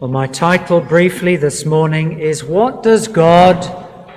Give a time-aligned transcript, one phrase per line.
[0.00, 3.64] Well, my title briefly this morning is What Does God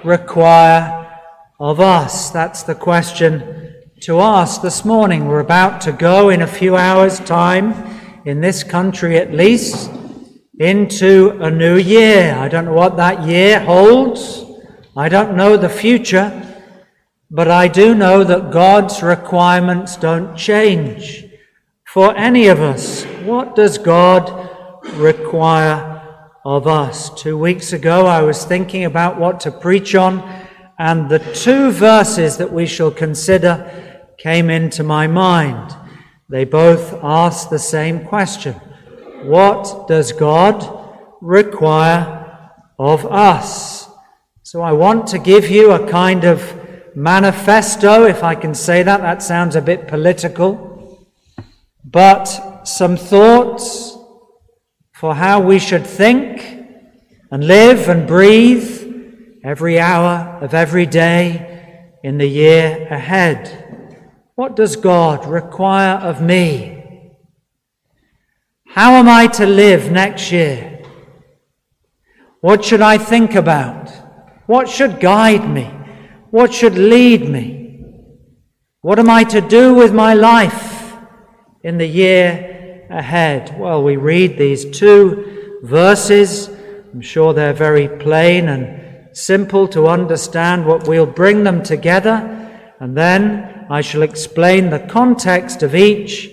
[0.03, 1.21] Require
[1.59, 2.31] of Us?
[2.31, 5.27] That's the question to ask this morning.
[5.27, 7.75] We're about to go in a few hours' time,
[8.25, 9.91] in this country at least,
[10.57, 12.33] into a new year.
[12.33, 14.43] I don't know what that year holds.
[14.95, 16.43] I don't know the future.
[17.29, 21.23] But I do know that God's requirements don't change
[21.85, 23.03] for any of us.
[23.23, 24.56] What does God
[24.95, 25.97] require
[26.45, 27.09] of us.
[27.21, 30.23] Two weeks ago, I was thinking about what to preach on,
[30.79, 35.75] and the two verses that we shall consider came into my mind.
[36.29, 38.53] They both ask the same question
[39.23, 40.57] What does God
[41.21, 43.89] require of us?
[44.43, 49.01] So I want to give you a kind of manifesto, if I can say that.
[49.01, 51.05] That sounds a bit political.
[51.83, 52.25] But
[52.63, 53.97] some thoughts
[54.99, 56.41] for how we should think
[57.31, 64.23] and live and breathe every hour of every day in the year ahead.
[64.33, 66.83] What does God require of me?
[68.69, 70.81] How am I to live next year?
[72.41, 73.91] What should I think about?
[74.47, 75.65] What should guide me?
[76.31, 77.83] What should lead me?
[78.81, 80.95] What am I to do with my life
[81.63, 82.56] in the year
[82.89, 83.57] ahead?
[83.59, 86.49] Well, we read these two verses.
[86.93, 92.15] I'm sure they're very plain and simple to understand what we'll bring them together.
[92.79, 96.29] And then I shall explain the context of each.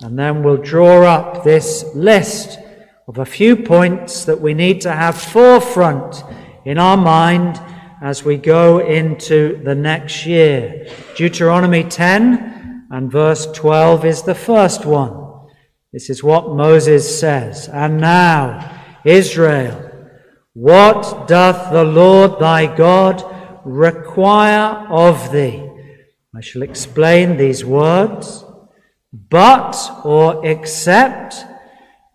[0.00, 2.58] And then we'll draw up this list
[3.06, 6.22] of a few points that we need to have forefront
[6.64, 7.60] in our mind
[8.02, 10.86] as we go into the next year.
[11.16, 15.23] Deuteronomy 10 and verse 12 is the first one.
[15.94, 17.68] This is what Moses says.
[17.68, 19.92] And now, Israel,
[20.54, 23.24] what doth the Lord thy God
[23.64, 25.70] require of thee?
[26.34, 28.44] I shall explain these words.
[29.12, 31.36] But or except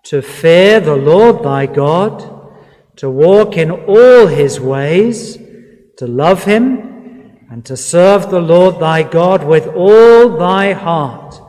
[0.07, 2.17] to fear the Lord thy God,
[2.97, 5.37] to walk in all his ways,
[5.99, 11.39] to love him, and to serve the Lord thy God with all thy heart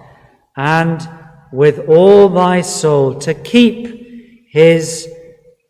[0.57, 1.09] and
[1.53, 5.09] with all thy soul, to keep his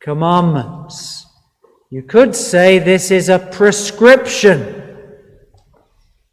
[0.01, 1.27] commandments.
[1.91, 4.77] You could say this is a prescription.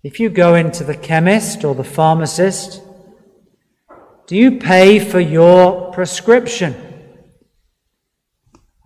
[0.03, 2.81] If you go into the chemist or the pharmacist,
[4.27, 6.75] do you pay for your prescription?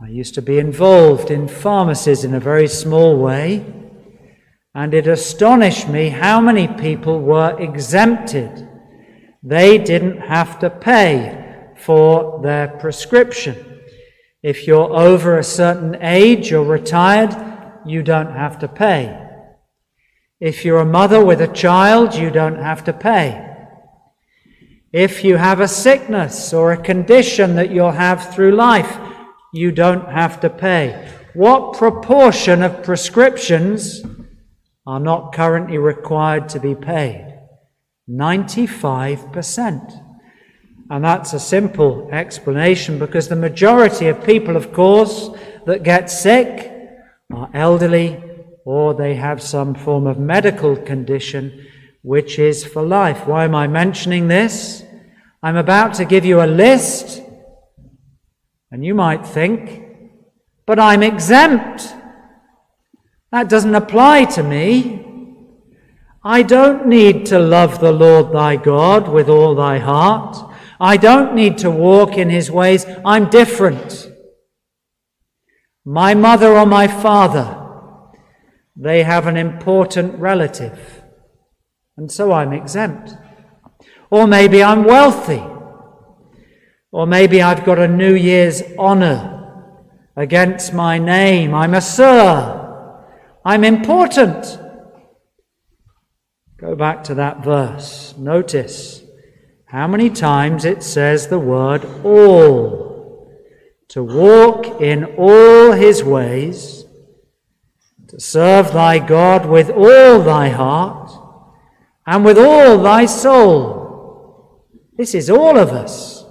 [0.02, 3.66] I used to be involved in pharmacies in a very small way,
[4.74, 8.68] and it astonished me how many people were exempted
[9.44, 13.82] they didn't have to pay for their prescription.
[14.44, 17.36] If you're over a certain age or retired,
[17.86, 19.18] you don't have to pay.
[20.40, 23.48] If you're a mother with a child, you don't have to pay.
[24.92, 29.00] If you have a sickness or a condition that you'll have through life,
[29.54, 31.10] you don't have to pay.
[31.34, 34.02] What proportion of prescriptions
[34.86, 37.31] are not currently required to be paid?
[38.12, 40.04] 95%.
[40.90, 45.30] And that's a simple explanation because the majority of people, of course,
[45.66, 46.72] that get sick
[47.34, 48.22] are elderly
[48.66, 51.68] or they have some form of medical condition
[52.04, 53.28] which is for life.
[53.28, 54.84] Why am I mentioning this?
[55.44, 57.22] I'm about to give you a list,
[58.72, 59.84] and you might think,
[60.66, 61.94] but I'm exempt.
[63.32, 65.01] That doesn't apply to me.
[66.24, 70.38] I don't need to love the Lord thy God with all thy heart.
[70.80, 72.86] I don't need to walk in his ways.
[73.04, 74.12] I'm different.
[75.84, 77.58] My mother or my father,
[78.76, 81.02] they have an important relative,
[81.98, 83.14] and so I'm exempt.
[84.12, 85.44] Or maybe I'm wealthy.
[86.92, 89.74] Or maybe I've got a New Year's honor
[90.16, 91.56] against my name.
[91.56, 92.98] I'm a sir.
[93.46, 94.61] I'm important.
[96.62, 98.14] Go back to that verse.
[98.20, 99.02] Notice
[99.66, 103.34] how many times it says the word all.
[103.90, 106.86] To walk in all his ways,
[108.10, 111.12] to serve thy God with all thy heart
[112.06, 114.68] and with all thy soul.
[114.96, 116.24] This is all of us.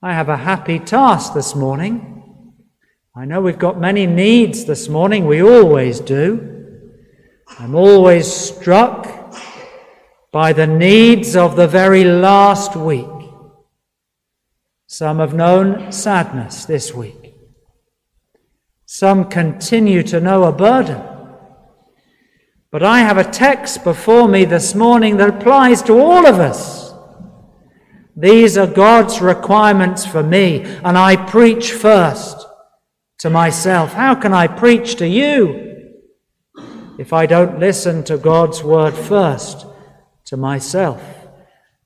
[0.00, 2.52] I have a happy task this morning.
[3.16, 6.52] I know we've got many needs this morning, we always do.
[7.58, 9.13] I'm always struck
[10.34, 13.06] by the needs of the very last week.
[14.88, 17.36] Some have known sadness this week.
[18.84, 21.00] Some continue to know a burden.
[22.72, 26.92] But I have a text before me this morning that applies to all of us.
[28.16, 32.44] These are God's requirements for me, and I preach first
[33.18, 33.92] to myself.
[33.92, 36.02] How can I preach to you
[36.98, 39.66] if I don't listen to God's word first
[40.34, 41.00] to myself?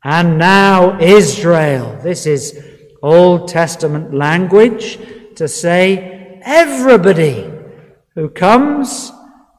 [0.02, 1.98] And now, Israel.
[2.02, 2.58] This is
[3.02, 4.98] Old Testament language
[5.36, 7.50] to say everybody
[8.14, 9.12] who comes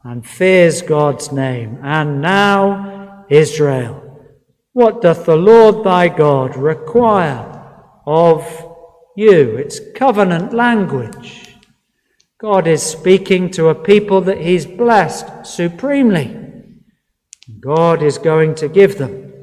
[0.03, 1.77] and fears God's name.
[1.83, 3.95] And now, Israel.
[4.73, 7.45] What doth the Lord thy God require
[8.07, 8.41] of
[9.15, 9.55] you?
[9.57, 11.57] It's covenant language.
[12.39, 16.38] God is speaking to a people that he's blessed supremely.
[17.59, 19.33] God is going to give them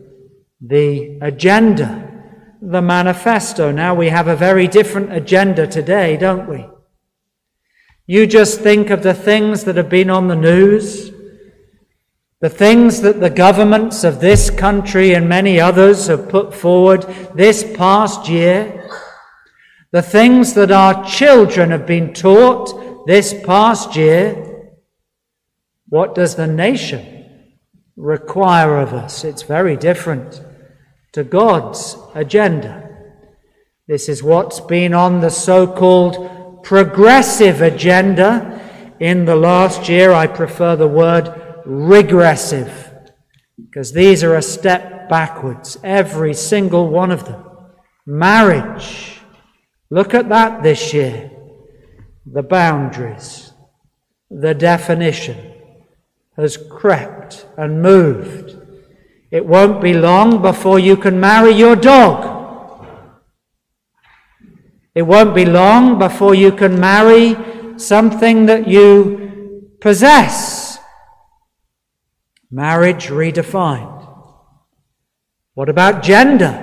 [0.60, 2.24] the agenda,
[2.62, 3.72] the manifesto.
[3.72, 6.66] Now we have a very different agenda today, don't we?
[8.06, 11.12] You just think of the things that have been on the news
[12.40, 17.02] the things that the governments of this country and many others have put forward
[17.34, 18.88] this past year,
[19.90, 24.70] the things that our children have been taught this past year,
[25.88, 27.15] what does the nation
[27.96, 29.24] require of us?
[29.24, 30.42] It's very different
[31.12, 32.88] to God's agenda.
[33.88, 38.60] This is what's been on the so called progressive agenda
[39.00, 40.12] in the last year.
[40.12, 41.32] I prefer the word
[41.64, 42.92] regressive,
[43.56, 47.44] because these are a step backwards, every single one of them.
[48.04, 49.20] Marriage,
[49.90, 51.30] look at that this year.
[52.24, 53.52] The boundaries,
[54.30, 55.55] the definition
[56.36, 58.56] has crept and moved.
[59.30, 62.86] It won't be long before you can marry your dog.
[64.94, 67.36] It won't be long before you can marry
[67.78, 70.78] something that you possess.
[72.50, 73.94] Marriage redefined.
[75.54, 76.62] What about gender?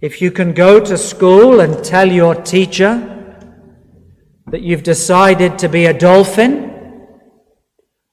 [0.00, 3.12] If you can go to school and tell your teacher
[4.46, 6.75] that you've decided to be a dolphin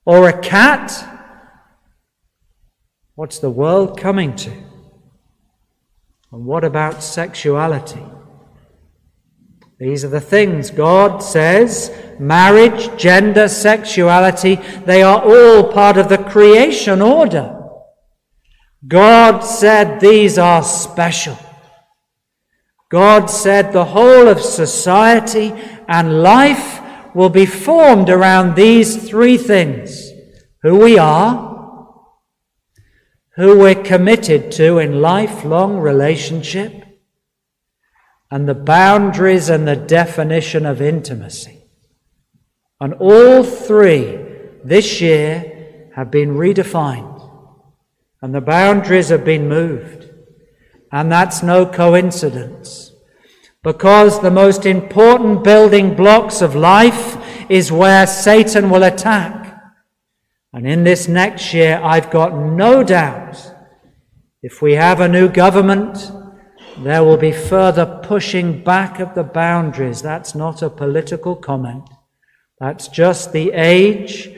[0.06, 0.92] or a cat,
[3.16, 4.52] what's the world coming to?
[6.32, 8.04] And what about sexuality?
[9.80, 14.56] These are the things God says marriage, gender, sexuality,
[14.86, 17.60] they are all part of the creation order.
[18.88, 21.38] God said these are special.
[22.90, 25.54] God said the whole of society
[25.88, 26.83] and life
[27.16, 30.12] will be formed around these three things
[30.62, 31.52] who we are,
[33.36, 36.84] who we're committed to in lifelong relationship,
[38.32, 41.66] and the boundaries and the definition of intimacy.
[42.80, 44.18] And all three
[44.64, 47.30] this year have been redefined,
[48.22, 50.10] and the boundaries have been moved.
[50.92, 52.93] And that's no coincidence,
[53.64, 57.18] because the most important building blocks of life
[57.50, 59.58] is where Satan will attack.
[60.52, 63.52] And in this next year, I've got no doubt
[64.42, 66.12] if we have a new government,
[66.80, 70.02] there will be further pushing back of the boundaries.
[70.02, 71.90] That's not a political comment.
[72.60, 74.30] That's just the age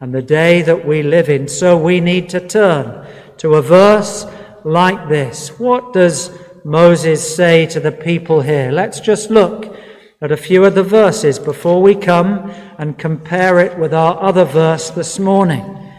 [0.00, 1.48] and the day that we live in.
[1.48, 3.06] So we need to turn
[3.38, 4.26] to a verse
[4.64, 5.58] like this.
[5.58, 6.30] What does
[6.64, 8.72] Moses say to the people here?
[8.72, 9.76] Let's just look
[10.22, 14.46] at a few of the verses before we come and compare it with our other
[14.46, 15.92] verse this morning.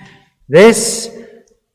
[0.50, 1.16] This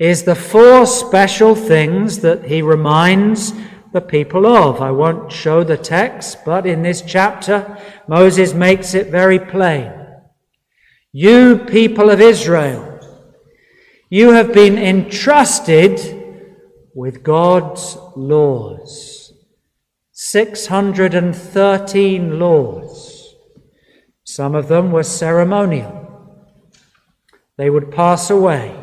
[0.01, 3.53] is the four special things that he reminds
[3.93, 4.81] the people of.
[4.81, 7.79] I won't show the text, but in this chapter,
[8.09, 9.93] Moses makes it very plain.
[11.13, 12.99] You people of Israel,
[14.09, 16.20] you have been entrusted
[16.95, 19.33] with God's laws.
[20.13, 23.35] 613 laws.
[24.25, 25.97] Some of them were ceremonial.
[27.57, 28.77] They would pass away.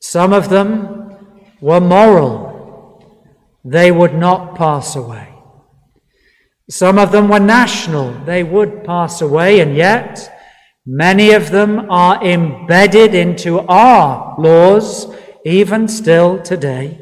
[0.00, 1.16] Some of them
[1.60, 2.52] were moral
[3.64, 5.28] they would not pass away.
[6.68, 10.30] Some of them were national, they would pass away, and yet
[10.86, 17.00] many of them are embedded into our laws, even still today.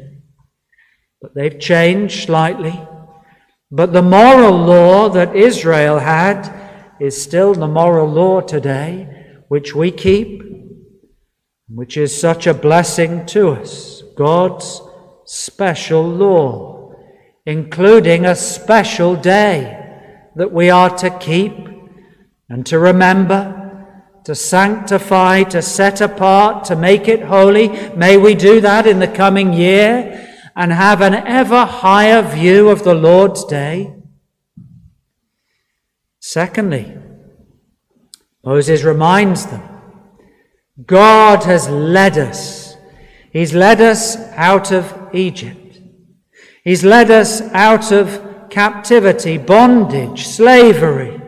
[1.21, 2.79] But they've changed slightly.
[3.69, 6.51] But the moral law that Israel had
[6.99, 10.43] is still the moral law today, which we keep,
[11.69, 14.03] which is such a blessing to us.
[14.15, 14.81] God's
[15.25, 16.71] special law
[17.45, 19.77] including a special day
[20.35, 21.53] that we are to keep
[22.49, 23.60] and to remember,
[24.25, 27.69] to sanctify, to set apart, to make it holy.
[27.95, 32.83] May we do that in the coming year and have an ever higher view of
[32.83, 33.95] the Lord's day.
[36.19, 36.97] Secondly,
[38.43, 39.63] Moses reminds them
[40.85, 42.75] God has led us.
[43.31, 45.79] He's led us out of Egypt.
[46.63, 51.20] He's led us out of captivity, bondage, slavery.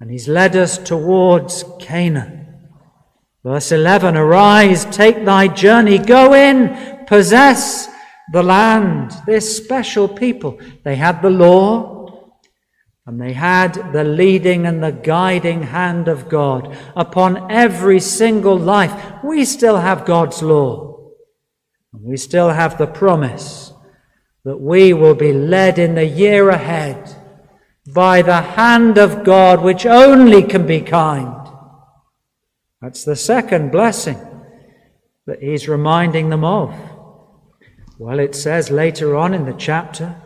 [0.00, 2.40] And He's led us towards Canaan.
[3.44, 7.88] Verse 11 Arise, take thy journey, go in, possess
[8.32, 9.12] the land.
[9.26, 12.00] This special people, they had the law,
[13.06, 18.92] and they had the leading and the guiding hand of God upon every single life.
[19.24, 21.10] We still have God's law.
[21.92, 23.72] And we still have the promise
[24.44, 27.16] that we will be led in the year ahead
[27.92, 31.34] by the hand of God, which only can be kind.
[32.80, 34.18] That's the second blessing
[35.26, 36.74] that he's reminding them of.
[37.98, 40.16] Well, it says later on in the chapter,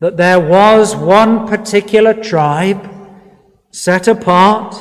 [0.00, 2.88] that there was one particular tribe
[3.70, 4.74] set apart,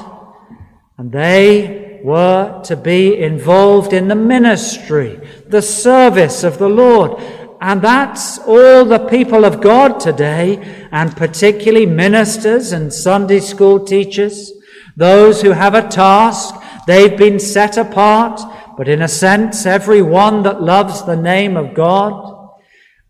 [0.97, 7.21] and they were to be involved in the ministry, the service of the Lord.
[7.59, 14.51] And that's all the people of God today, and particularly ministers and Sunday school teachers,
[14.95, 18.41] those who have a task, they've been set apart,
[18.77, 22.35] but in a sense, every one that loves the name of God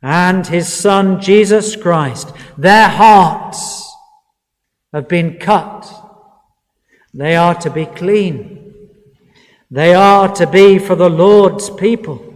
[0.02, 3.94] and his Son Jesus Christ, their hearts
[4.94, 5.86] have been cut.
[7.14, 8.74] They are to be clean.
[9.70, 12.27] They are to be for the Lord's people.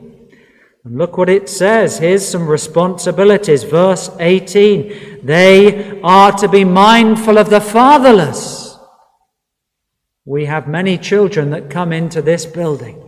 [0.83, 2.00] And look what it says.
[2.00, 3.63] Here's some responsibilities.
[3.63, 5.25] Verse 18.
[5.25, 8.77] They are to be mindful of the fatherless.
[10.25, 13.01] We have many children that come into this building,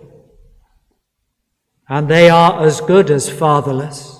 [1.87, 4.19] and they are as good as fatherless.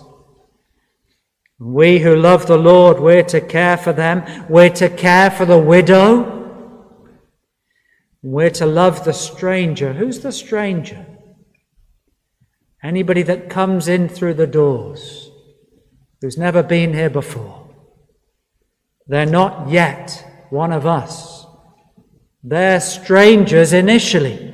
[1.60, 4.45] We who love the Lord, we're to care for them.
[4.50, 6.41] We're to care for the widow.
[8.22, 9.93] We're to love the stranger.
[9.93, 11.12] Who's the stranger?
[12.84, 15.32] Anybody that comes in through the doors,
[16.22, 17.70] who's never been here before.
[19.08, 21.46] They're not yet one of us.
[22.44, 24.54] They're strangers initially.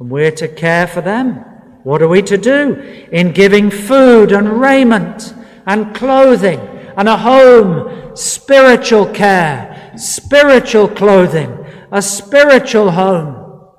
[0.00, 1.44] And we're to care for them.
[1.84, 2.74] What are we to do?
[3.12, 5.34] In giving food and raiment
[5.66, 6.60] and clothing
[6.96, 13.70] and a home, spiritual care, spiritual clothing, a spiritual home.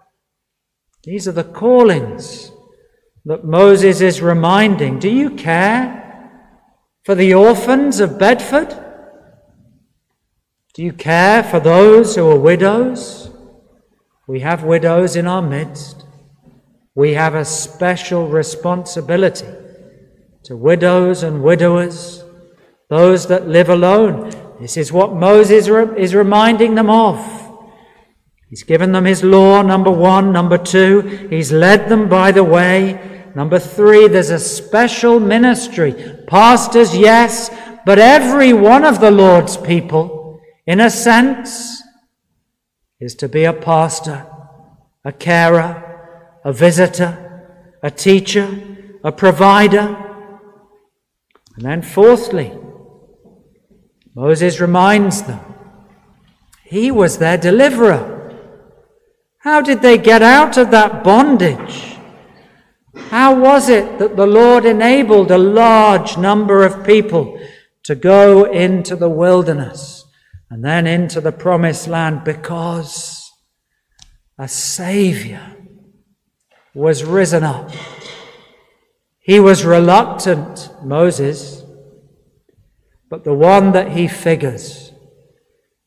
[1.03, 2.48] These are the callings
[3.29, 4.97] that Moses is reminding.
[4.97, 6.31] Do you care
[7.03, 8.75] for the orphans of Bedford?
[10.73, 13.29] Do you care for those who are widows?
[14.27, 16.07] We have widows in our midst.
[16.95, 19.45] We have a special responsibility
[20.45, 22.23] to widows and widowers,
[22.89, 24.31] those that live alone.
[24.59, 27.19] This is what Moses is reminding them of.
[28.49, 30.31] He's given them his law, number one.
[30.31, 33.08] Number two, he's led them by the way.
[33.35, 35.93] Number three, there's a special ministry.
[36.27, 37.49] Pastors, yes,
[37.85, 41.81] but every one of the Lord's people, in a sense,
[42.99, 44.27] is to be a pastor,
[45.05, 48.47] a carer, a visitor, a teacher,
[49.03, 50.05] a provider,
[51.55, 52.53] and then, fourthly,
[54.15, 55.41] Moses reminds them
[56.63, 58.15] he was their deliverer.
[59.39, 61.88] How did they get out of that bondage?
[63.09, 67.39] How was it that the Lord enabled a large number of people
[67.83, 70.05] to go into the wilderness
[70.49, 72.23] and then into the promised land?
[72.23, 73.31] Because
[74.37, 75.55] a Savior
[76.73, 77.71] was risen up
[79.29, 81.63] he was reluctant, Moses,
[83.11, 84.91] but the one that he figures,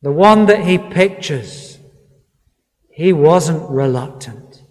[0.00, 1.76] the one that he pictures,
[2.88, 4.62] he wasn't reluctant.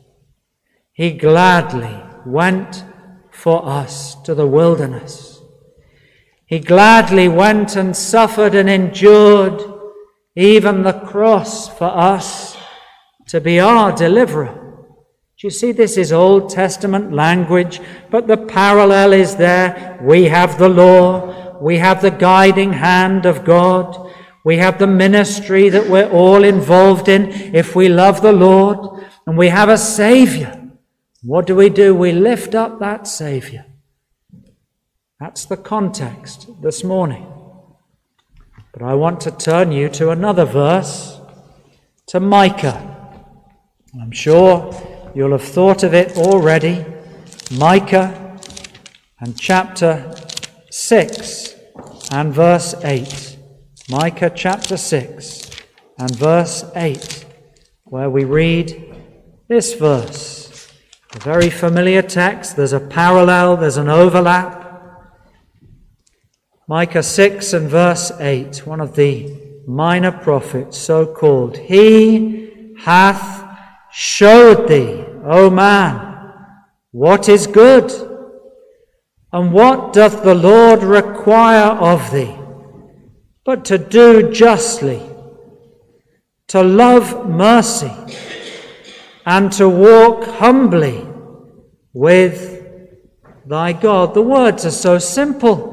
[0.94, 2.84] He gladly went
[3.32, 5.42] for us to the wilderness.
[6.46, 9.62] He gladly went and suffered and endured
[10.36, 12.58] even the cross for us
[13.28, 14.54] to be our deliverer.
[14.54, 17.80] Do you see this is Old Testament language,
[18.12, 19.98] but the parallel is there.
[20.02, 24.12] We have the law, we have the guiding hand of God,
[24.44, 29.38] we have the ministry that we're all involved in if we love the Lord, and
[29.38, 30.61] we have a Savior.
[31.24, 31.94] What do we do?
[31.94, 33.66] We lift up that Savior
[35.20, 37.28] That's the context this morning.
[38.74, 41.20] But I want to turn you to another verse,
[42.08, 42.98] to Micah.
[44.02, 44.74] I'm sure
[45.14, 46.86] you'll have thought of it already.
[47.52, 48.40] Micah
[49.20, 50.16] and chapter
[50.72, 51.56] 6
[52.12, 53.38] and verse 8.
[53.90, 55.52] Micah chapter 6
[56.00, 57.26] and verse 8,
[57.84, 58.96] where we read
[59.48, 60.41] this verse.
[61.14, 62.56] A very familiar text.
[62.56, 64.62] There's a parallel, there's an overlap.
[66.68, 69.38] Micah 6 and verse 8, one of the
[69.68, 71.58] minor prophets, so called.
[71.58, 73.44] He hath
[73.92, 76.34] showed thee, O man,
[76.92, 77.92] what is good,
[79.34, 82.38] and what doth the Lord require of thee,
[83.44, 85.02] but to do justly,
[86.48, 87.92] to love mercy,
[89.26, 91.06] and to walk humbly
[91.94, 92.66] with
[93.46, 94.14] thy God.
[94.14, 95.72] The words are so simple.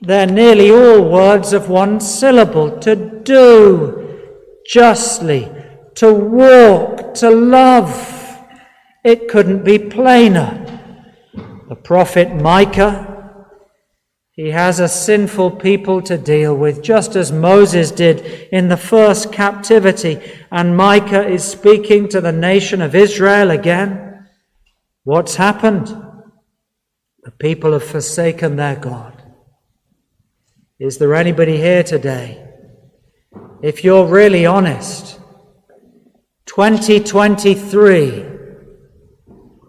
[0.00, 4.20] They're nearly all words of one syllable to do
[4.66, 5.50] justly,
[5.96, 8.38] to walk, to love.
[9.04, 10.64] It couldn't be plainer.
[11.68, 13.17] The prophet Micah,
[14.38, 18.20] he has a sinful people to deal with, just as Moses did
[18.52, 20.20] in the first captivity.
[20.52, 24.28] And Micah is speaking to the nation of Israel again.
[25.02, 25.88] What's happened?
[27.24, 29.20] The people have forsaken their God.
[30.78, 32.46] Is there anybody here today?
[33.60, 35.18] If you're really honest,
[36.46, 38.24] 2023,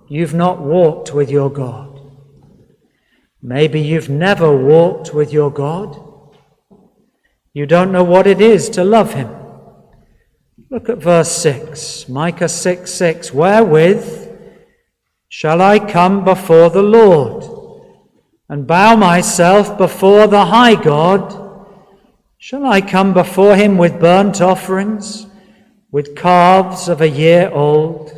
[0.09, 1.88] you've not walked with your God.
[3.41, 5.99] Maybe you've never walked with your God.
[7.53, 9.29] You don't know what it is to love Him.
[10.69, 13.33] Look at verse 6, Micah 6 6.
[13.33, 14.29] Wherewith
[15.27, 17.59] shall I come before the Lord?
[18.49, 21.67] and bow myself before the high God?
[22.39, 25.27] Shall I come before him with burnt offerings,
[25.91, 28.11] with calves of a year old?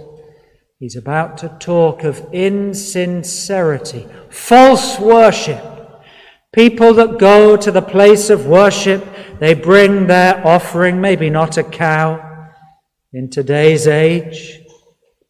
[0.82, 5.64] He's about to talk of insincerity, false worship.
[6.52, 9.06] People that go to the place of worship,
[9.40, 12.50] they bring their offering, maybe not a cow
[13.14, 14.62] in today's age,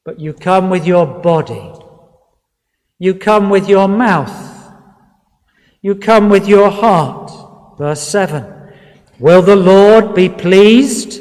[0.06, 1.74] but you come with your body.
[2.98, 4.72] You come with your mouth.
[5.82, 7.30] You come with your heart.
[7.78, 8.46] Verse 7.
[9.20, 11.21] Will the Lord be pleased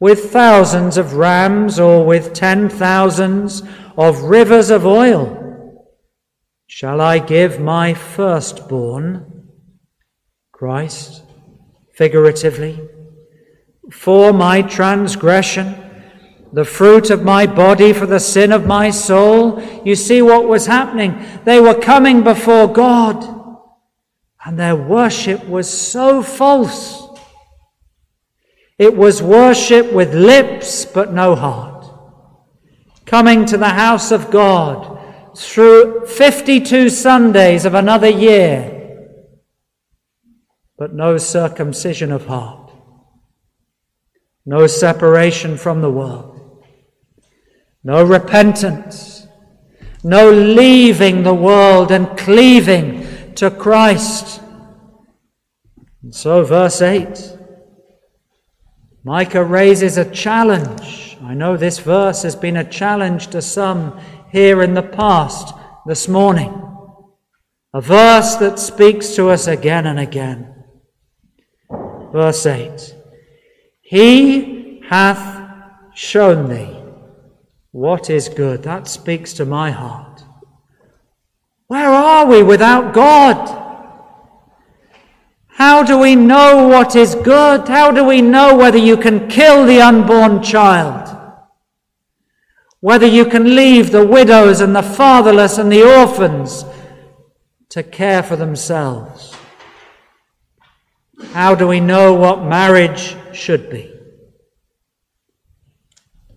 [0.00, 3.62] with thousands of rams or with ten thousands
[3.96, 5.36] of rivers of oil?
[6.66, 9.48] Shall I give my firstborn,
[10.52, 11.22] Christ,
[11.94, 12.80] figuratively,
[13.92, 15.76] for my transgression,
[16.52, 19.62] the fruit of my body for the sin of my soul?
[19.84, 21.22] You see what was happening.
[21.44, 23.36] They were coming before God
[24.44, 26.99] and their worship was so false.
[28.80, 31.84] It was worship with lips but no heart.
[33.04, 34.98] Coming to the house of God
[35.36, 39.18] through 52 Sundays of another year,
[40.78, 42.72] but no circumcision of heart,
[44.46, 46.64] no separation from the world,
[47.84, 49.26] no repentance,
[50.02, 54.40] no leaving the world and cleaving to Christ.
[56.02, 57.39] And so, verse 8
[59.02, 61.16] Micah raises a challenge.
[61.24, 63.98] I know this verse has been a challenge to some
[64.30, 65.54] here in the past
[65.86, 66.52] this morning.
[67.72, 70.54] A verse that speaks to us again and again.
[72.12, 72.94] Verse 8
[73.80, 75.50] He hath
[75.94, 76.76] shown thee
[77.70, 78.64] what is good.
[78.64, 80.24] That speaks to my heart.
[81.68, 83.69] Where are we without God?
[85.60, 87.68] How do we know what is good?
[87.68, 91.14] How do we know whether you can kill the unborn child?
[92.80, 96.64] Whether you can leave the widows and the fatherless and the orphans
[97.68, 99.36] to care for themselves?
[101.34, 103.92] How do we know what marriage should be?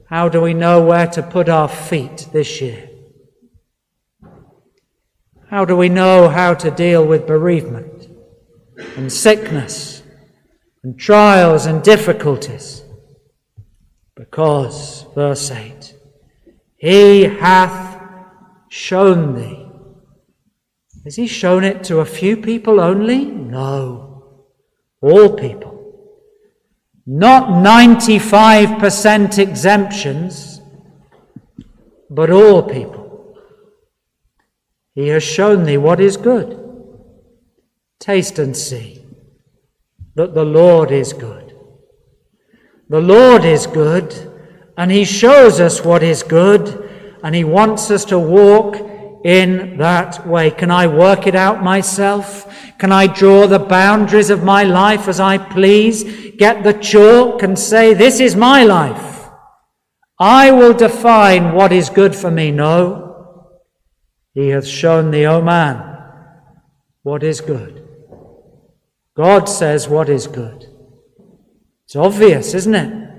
[0.09, 2.89] How do we know where to put our feet this year?
[5.49, 7.92] How do we know how to deal with bereavement
[8.97, 10.03] and sickness
[10.83, 12.83] and trials and difficulties?
[14.15, 15.95] Because, verse 8,
[16.77, 18.01] He hath
[18.69, 19.67] shown thee.
[21.03, 23.25] Has He shown it to a few people only?
[23.25, 24.23] No.
[25.01, 25.73] All people.
[27.05, 30.61] Not 95% exemptions,
[32.09, 33.37] but all people.
[34.95, 36.62] He has shown thee what is good.
[38.03, 39.01] Taste and see
[40.15, 41.55] that the Lord is good.
[42.89, 44.29] The Lord is good,
[44.77, 46.89] and He shows us what is good,
[47.23, 48.75] and He wants us to walk
[49.23, 50.51] in that way.
[50.51, 52.53] Can I work it out myself?
[52.77, 56.03] Can I draw the boundaries of my life as I please?
[56.35, 59.29] Get the chalk and say, This is my life.
[60.19, 62.51] I will define what is good for me.
[62.51, 63.47] No.
[64.33, 66.03] He hath shown thee, O man,
[67.03, 67.82] what is good.
[69.15, 70.65] God says what is good.
[71.85, 73.09] It's obvious, isn't it?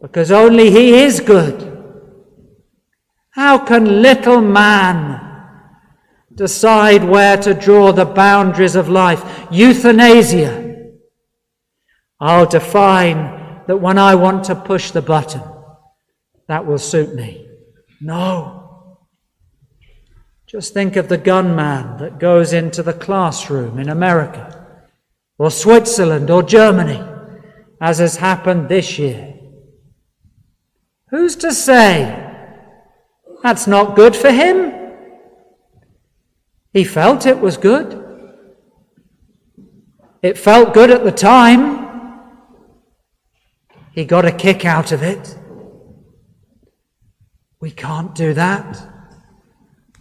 [0.00, 1.68] Because only He is good.
[3.30, 5.20] How can little man
[6.34, 9.48] decide where to draw the boundaries of life?
[9.50, 10.90] Euthanasia.
[12.20, 15.42] I'll define that when I want to push the button,
[16.46, 17.48] that will suit me.
[18.00, 18.61] No.
[20.52, 24.82] Just think of the gunman that goes into the classroom in America
[25.38, 27.02] or Switzerland or Germany,
[27.80, 29.32] as has happened this year.
[31.08, 32.18] Who's to say
[33.42, 34.74] that's not good for him.
[36.74, 37.98] He felt it was good.
[40.20, 42.20] It felt good at the time.
[43.92, 45.34] He got a kick out of it.
[47.58, 48.91] We can't do that.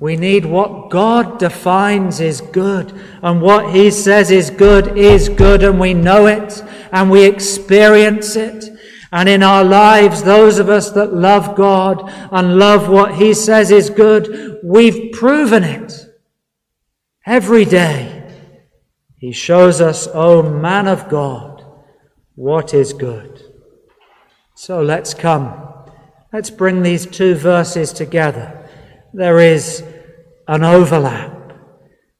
[0.02, 2.92] We need what God defines is good.
[3.22, 8.36] And what He says is good is good, and we know it, and we experience
[8.36, 8.66] it.
[9.12, 13.70] And in our lives, those of us that love God and love what He says
[13.70, 15.94] is good, we've proven it
[17.28, 18.18] every day.
[19.20, 21.64] He shows us, oh man of God,
[22.34, 23.40] what is good.
[24.56, 25.68] So let's come.
[26.34, 28.68] Let's bring these two verses together.
[29.14, 29.84] There is
[30.48, 31.38] an overlap.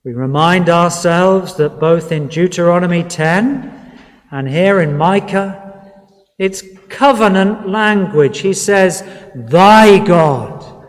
[0.04, 4.00] We remind ourselves that both in Deuteronomy 10
[4.32, 5.92] and here in Micah,
[6.40, 8.40] it's covenant language.
[8.40, 9.04] He says,
[9.36, 10.88] Thy God,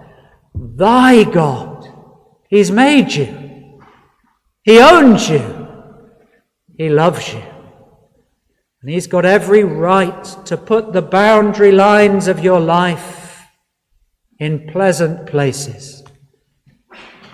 [0.55, 1.89] Thy God.
[2.49, 3.81] He's made you,
[4.63, 5.69] He owns you,
[6.77, 7.43] He loves you.
[8.81, 13.47] And He's got every right to put the boundary lines of your life
[14.39, 16.02] in pleasant places.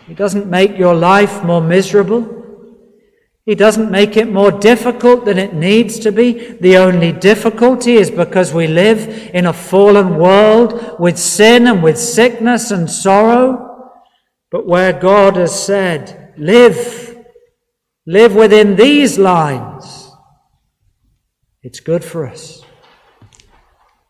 [0.08, 2.34] He doesn't make your life more miserable.
[3.44, 6.52] He doesn't make it more difficult than it needs to be.
[6.52, 11.98] The only difficulty is because we live in a fallen world with sin and with
[11.98, 13.92] sickness and sorrow.
[14.50, 17.16] But where God has said, live,
[18.06, 20.10] live within these lines,
[21.62, 22.62] it's good for us.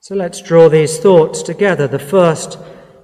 [0.00, 1.88] So let's draw these thoughts together.
[1.88, 2.56] The first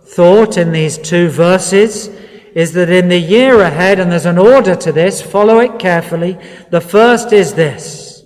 [0.04, 2.08] thought in these two verses
[2.54, 6.38] is that in the year ahead, and there's an order to this, follow it carefully.
[6.70, 8.22] The first is this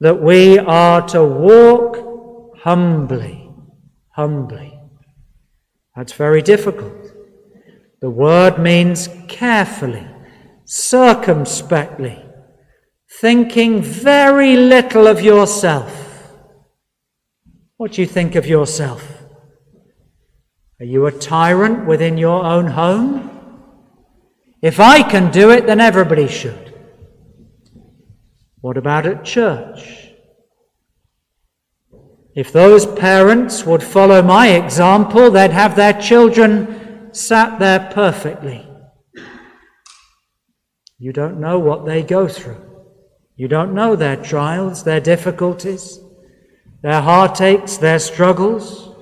[0.00, 3.50] that we are to walk humbly.
[4.10, 4.78] Humbly.
[5.96, 7.08] That's very difficult.
[8.00, 10.06] The word means carefully,
[10.64, 12.22] circumspectly,
[13.20, 16.32] thinking very little of yourself.
[17.76, 19.24] What do you think of yourself?
[20.80, 23.37] Are you a tyrant within your own home?
[24.62, 26.74] If I can do it, then everybody should.
[28.60, 30.08] What about at church?
[32.34, 38.68] If those parents would follow my example, they'd have their children sat there perfectly.
[40.98, 42.64] You don't know what they go through.
[43.36, 46.00] You don't know their trials, their difficulties,
[46.82, 48.92] their heartaches, their struggles.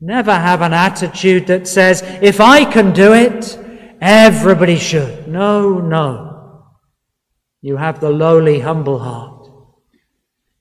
[0.00, 3.58] Never have an attitude that says, if I can do it,
[4.00, 5.28] Everybody should.
[5.28, 6.64] No, no.
[7.62, 9.48] You have the lowly, humble heart.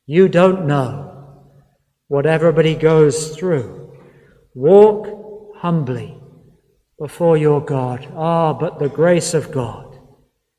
[0.05, 1.05] You don't know
[2.07, 3.93] what everybody goes through.
[4.53, 5.07] Walk
[5.57, 6.17] humbly
[6.99, 8.07] before your God.
[8.15, 9.97] Ah, but the grace of God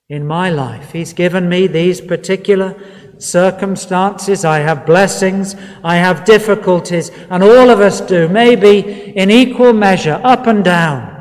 [0.09, 0.93] in my life.
[0.93, 2.77] He's given me these particular
[3.19, 4.45] circumstances.
[4.45, 5.57] I have blessings.
[5.83, 7.11] I have difficulties.
[7.31, 11.16] And all of us do, maybe in equal measure, up and down.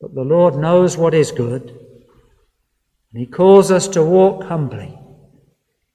[0.00, 4.98] But the Lord knows what is good, and He calls us to walk humbly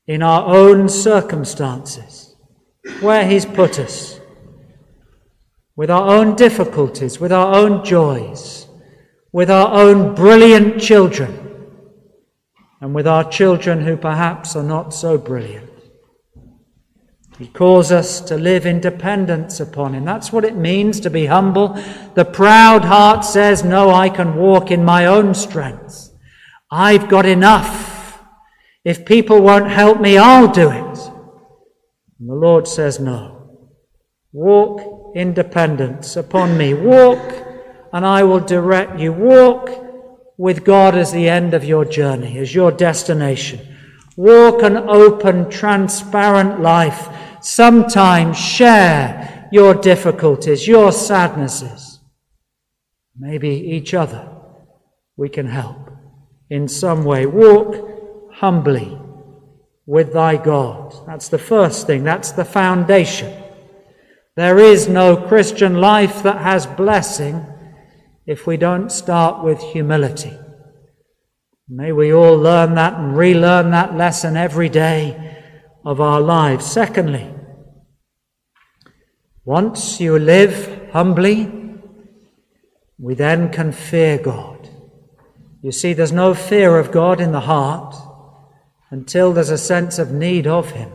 [0.08, 2.36] in our own circumstances,
[3.00, 4.20] where He's put us,
[5.76, 8.68] with our own difficulties, with our own joys,
[9.32, 11.70] with our own brilliant children,
[12.82, 15.73] and with our children who perhaps are not so brilliant.
[17.40, 20.06] He calls us to live in dependence upon Him.
[20.06, 21.70] That's what it means to be humble.
[22.14, 26.12] The proud heart says, No, I can walk in my own strength.
[26.70, 28.22] I've got enough.
[28.86, 31.00] If people won't help me, I'll do it.
[32.20, 33.34] And the Lord says, No.
[34.32, 36.74] Walk in dependence upon me.
[36.74, 37.20] Walk,
[37.92, 39.12] and I will direct you.
[39.12, 39.70] Walk
[40.38, 43.73] with God as the end of your journey, as your destination.
[44.16, 47.10] Walk an open, transparent life
[47.44, 52.00] sometimes share your difficulties, your sadnesses.
[53.18, 54.28] Maybe each other
[55.16, 55.92] we can help
[56.50, 57.26] in some way.
[57.26, 58.98] Walk humbly
[59.86, 60.96] with thy God.
[61.06, 63.44] That's the first thing, that's the foundation.
[64.36, 67.46] There is no Christian life that has blessing
[68.26, 70.34] if we don't start with humility.
[71.70, 75.40] May we all learn that and relearn that lesson every day
[75.86, 76.66] of our lives.
[76.66, 77.34] Secondly,
[79.46, 81.52] once you live humbly,
[83.00, 84.70] we then can fear God.
[85.62, 87.96] You see, there's no fear of God in the heart
[88.90, 90.92] until there's a sense of need of Him.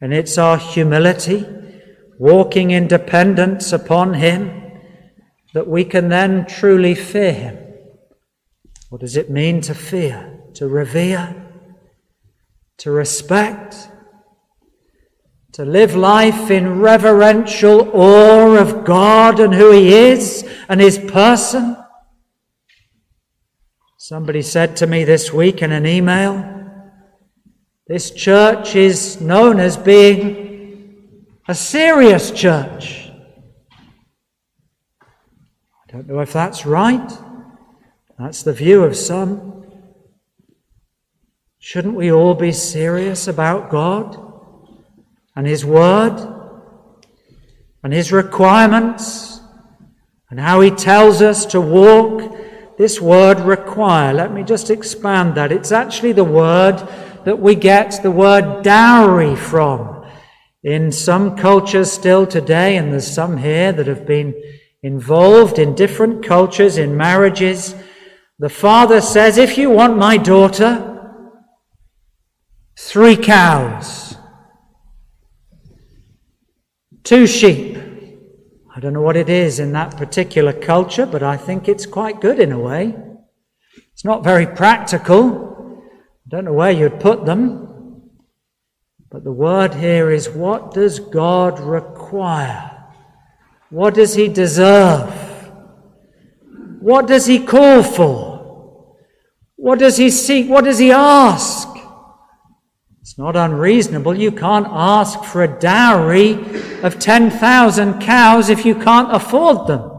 [0.00, 1.46] And it's our humility,
[2.18, 4.72] walking in dependence upon Him,
[5.52, 7.65] that we can then truly fear Him.
[8.88, 10.40] What does it mean to fear?
[10.54, 11.46] To revere?
[12.78, 13.88] to respect,
[15.52, 21.76] to live life in reverential awe of God and who He is and His person.
[23.96, 26.52] Somebody said to me this week in an email,
[27.88, 33.10] this church is known as being a serious church.
[35.00, 37.10] I don't know if that's right.
[38.18, 39.64] That's the view of some.
[41.58, 44.16] Shouldn't we all be serious about God
[45.34, 46.16] and His Word
[47.82, 49.40] and His requirements
[50.30, 52.32] and how He tells us to walk?
[52.78, 55.50] This word require, let me just expand that.
[55.50, 56.76] It's actually the word
[57.24, 60.04] that we get the word dowry from.
[60.62, 64.34] In some cultures still today, and there's some here that have been
[64.82, 67.74] involved in different cultures, in marriages,
[68.38, 70.92] the father says, If you want my daughter,
[72.78, 74.16] three cows,
[77.02, 77.78] two sheep.
[78.74, 82.20] I don't know what it is in that particular culture, but I think it's quite
[82.20, 82.94] good in a way.
[83.92, 85.82] It's not very practical.
[86.26, 87.66] I don't know where you'd put them.
[89.10, 92.84] But the word here is what does God require?
[93.70, 95.25] What does He deserve?
[96.86, 98.94] What does He call for?
[99.56, 100.48] What does He seek?
[100.48, 101.66] What does He ask?
[103.00, 104.16] It's not unreasonable.
[104.16, 106.34] You can't ask for a dowry
[106.84, 109.90] of 10,000 cows if you can't afford them.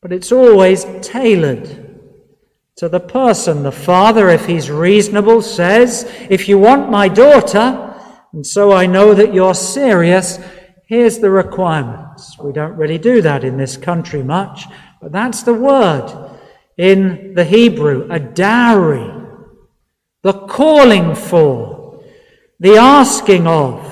[0.00, 1.68] But it's always tailored
[2.76, 3.64] to the person.
[3.64, 7.94] The father, if he's reasonable, says, If you want my daughter,
[8.32, 10.38] and so I know that you're serious,
[10.88, 12.38] here's the requirements.
[12.38, 14.64] We don't really do that in this country much,
[15.02, 16.38] but that's the word
[16.78, 19.22] in the Hebrew, a dowry
[20.22, 22.00] the calling for,
[22.60, 23.88] the asking of,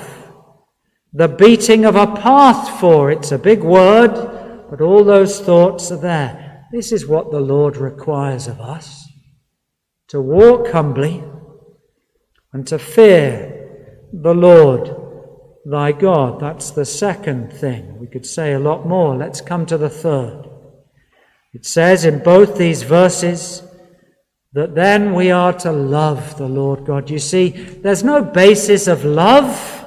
[1.13, 3.11] the beating of a path for.
[3.11, 6.65] It's a big word, but all those thoughts are there.
[6.71, 9.05] This is what the Lord requires of us
[10.07, 11.21] to walk humbly
[12.53, 14.95] and to fear the Lord
[15.65, 16.39] thy God.
[16.39, 17.99] That's the second thing.
[17.99, 19.15] We could say a lot more.
[19.15, 20.50] Let's come to the third.
[21.53, 23.63] It says in both these verses,
[24.53, 27.09] that then we are to love the Lord God.
[27.09, 29.85] You see, there's no basis of love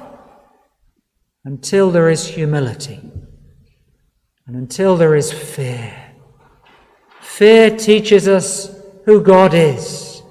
[1.43, 2.99] until there is humility
[4.47, 5.93] and until there is fear.
[7.21, 8.75] Fear teaches us
[9.05, 10.23] who God is.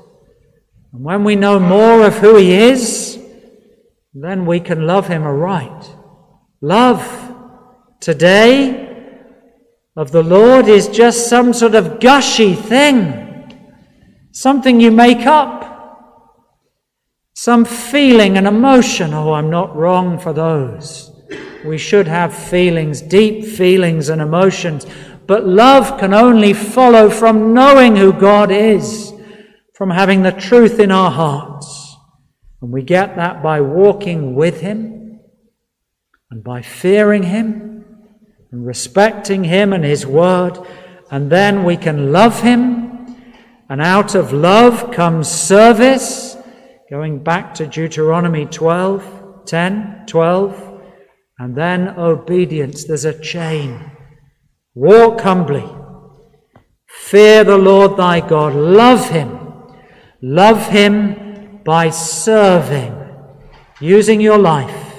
[0.92, 3.20] And when we know more of who He is,
[4.14, 5.90] then we can love Him aright.
[6.61, 7.35] Love
[8.01, 8.84] today
[9.96, 13.24] of the Lord is just some sort of gushy thing
[14.35, 15.62] something you make up,
[17.35, 19.14] some feeling and emotion.
[19.14, 21.12] Oh, I'm not wrong for those.
[21.64, 24.87] We should have feelings, deep feelings and emotions,
[25.26, 29.12] but love can only follow from knowing who God is,
[29.72, 31.96] from having the truth in our hearts.
[32.61, 35.20] And we get that by walking with Him
[36.30, 37.73] and by fearing Him
[38.55, 40.57] and respecting Him and His Word.
[41.11, 43.17] And then we can love Him
[43.69, 46.37] and out of love comes service,
[46.88, 49.23] going back to Deuteronomy 12.
[49.47, 50.81] 10, 12,
[51.38, 52.85] and then obedience.
[52.85, 53.90] There's a chain.
[54.75, 55.69] Walk humbly.
[56.88, 58.55] Fear the Lord thy God.
[58.55, 59.38] Love him.
[60.23, 62.95] Love him by serving,
[63.81, 64.95] using your life.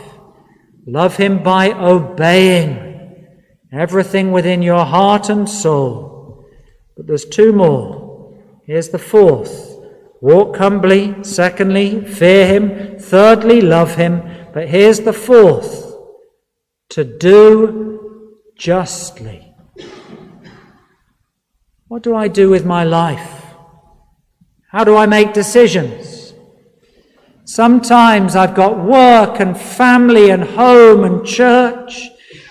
[0.88, 2.85] Love him by obeying
[3.72, 6.46] everything within your heart and soul.
[6.96, 8.34] But there's two more.
[8.66, 9.78] Here's the fourth.
[10.22, 11.24] Walk humbly.
[11.24, 13.00] Secondly, fear him.
[13.00, 14.24] Thirdly, love him.
[14.54, 15.94] But here's the fourth.
[16.90, 18.24] To do
[18.58, 19.54] justly.
[21.88, 23.46] What do I do with my life?
[24.72, 26.34] How do I make decisions?
[27.46, 32.10] Sometimes I've got work and family and home and church.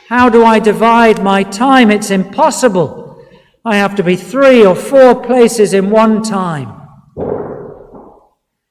[0.08, 1.90] How do I divide my time?
[1.90, 3.22] It's impossible.
[3.64, 6.88] I have to be three or four places in one time.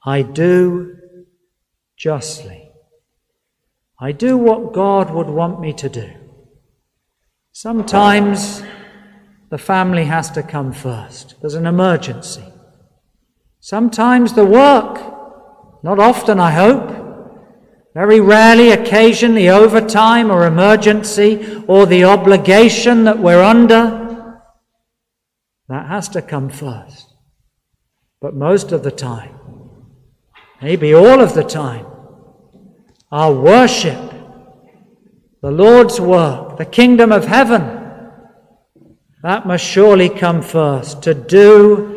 [0.06, 0.96] I do
[1.98, 2.69] justly.
[4.00, 6.12] I do what God would want me to do.
[7.52, 8.62] Sometimes
[9.50, 11.36] the family has to come first.
[11.41, 12.43] There's an emergency.
[13.60, 15.00] Sometimes the work,
[15.84, 16.92] not often, I hope.
[17.93, 24.39] Very rarely, occasionally, overtime or emergency or the obligation that we're under.
[25.69, 27.13] That has to come first.
[28.19, 29.36] But most of the time,
[30.62, 31.86] maybe all of the time,
[33.12, 34.12] our worship,
[35.41, 37.82] the Lord's work, the kingdom of heaven,
[39.21, 41.03] that must surely come first.
[41.03, 41.92] To do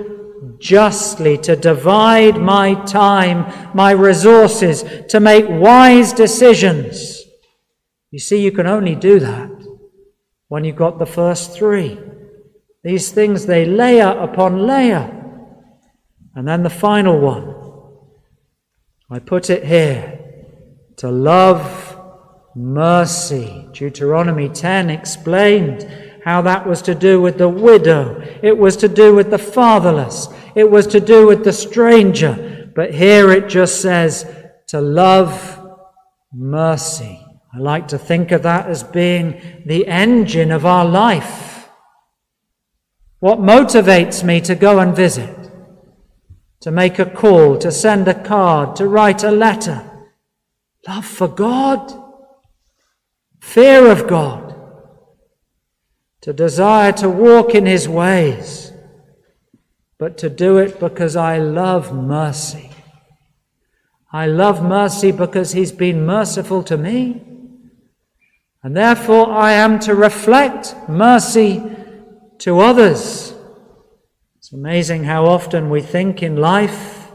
[0.58, 7.22] justly, to divide my time, my resources, to make wise decisions.
[8.10, 9.50] You see, you can only do that
[10.48, 11.98] when you've got the first three.
[12.84, 15.12] These things, they layer upon layer.
[16.34, 17.54] And then the final one.
[19.10, 20.18] I put it here
[20.96, 21.98] to love
[22.54, 23.68] mercy.
[23.72, 25.88] Deuteronomy 10 explained
[26.24, 30.26] how that was to do with the widow, it was to do with the fatherless,
[30.56, 32.72] it was to do with the stranger.
[32.74, 34.26] But here it just says
[34.68, 35.64] to love
[36.32, 37.24] mercy.
[37.54, 41.68] I like to think of that as being the engine of our life.
[43.20, 45.50] What motivates me to go and visit,
[46.60, 50.08] to make a call, to send a card, to write a letter?
[50.88, 51.92] Love for God,
[53.40, 54.46] fear of God
[56.26, 58.65] to desire to walk in his ways,
[59.98, 62.70] but to do it because I love mercy.
[64.12, 67.22] I love mercy because he's been merciful to me.
[68.62, 71.62] And therefore I am to reflect mercy
[72.38, 73.34] to others.
[74.36, 77.10] It's amazing how often we think in life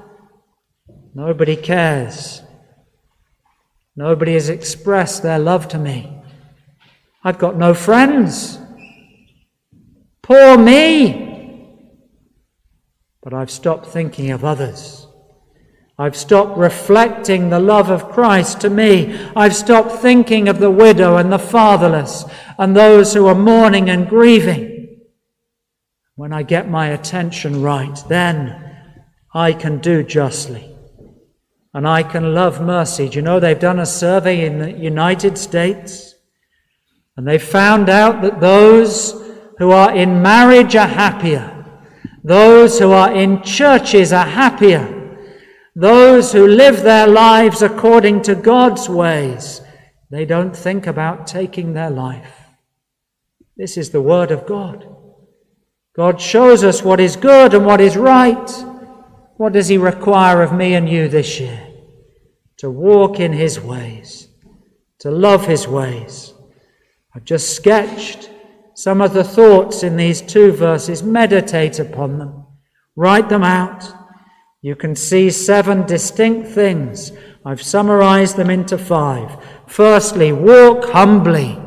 [1.13, 2.41] nobody cares.
[3.96, 6.22] Nobody has expressed their love to me.
[7.24, 8.58] I've got no friends.
[10.22, 11.31] Poor me!
[13.22, 15.08] But I've stopped thinking of others.
[15.98, 19.16] I've stopped reflecting the love of Christ to me.
[19.36, 22.26] I've stopped thinking of the widow and the fatherless
[22.58, 25.00] and those who are mourning and grieving.
[26.16, 28.76] When I get my attention right, then
[29.34, 30.76] I can do justly.
[31.74, 33.08] And I can love mercy.
[33.08, 36.16] Do you know they've done a survey in the United States?
[37.16, 39.12] And they found out that those
[39.58, 41.51] who are in marriage are happier.
[42.24, 44.98] Those who are in churches are happier.
[45.76, 49.62] Those who live their lives according to God's ways,
[50.10, 52.42] they don't think about taking their life.
[53.58, 54.88] This is the Word of God.
[55.96, 58.50] God shows us what is good and what is right.
[59.38, 61.68] What does He require of me and you this year?
[62.58, 64.28] To walk in His ways,
[65.00, 66.34] to love His ways.
[67.16, 68.30] I've just sketched
[68.82, 72.48] some of the thoughts in these two verses, meditate upon them,
[72.96, 73.88] write them out.
[74.63, 77.12] You can see seven distinct things.
[77.46, 79.38] I've summarized them into five.
[79.67, 81.62] Firstly, walk humbly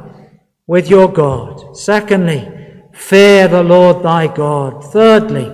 [0.66, 1.76] with your God.
[1.76, 2.50] Secondly,
[2.92, 4.82] fear the Lord thy God.
[4.92, 5.52] Thirdly,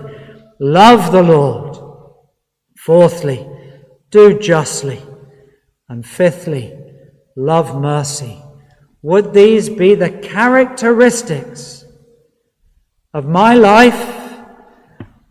[0.61, 1.77] love the Lord.
[2.79, 3.47] Fourthly,
[4.09, 5.03] do justly.
[5.91, 6.75] And fifthly,
[7.37, 8.43] love mercy.
[9.03, 11.85] Would these be the characteristics
[13.15, 14.19] of my life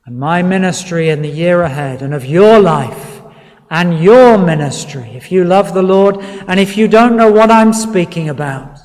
[0.05, 3.21] and my ministry in the year ahead, and of your life
[3.69, 5.11] and your ministry?
[5.15, 8.79] If you love the Lord, and if you don't know what I'm speaking about,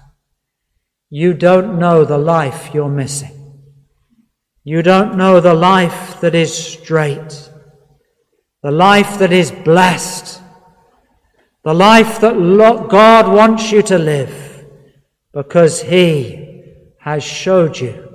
[1.09, 3.30] you don't know the life you're missing.
[4.64, 7.51] You don't know the life that is straight,
[8.62, 10.43] the life that is blessed,
[11.64, 12.35] the life that
[12.91, 14.43] God wants you to live,
[15.35, 16.64] because He
[16.99, 18.13] has showed you